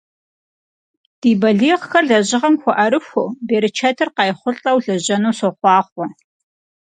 [1.19, 6.05] Ди балигъхэр лэжьыгъэм хуэӀэрыхуэу, берычэтыр къайхъулӀэу лэжьэну сохъуахъуэ!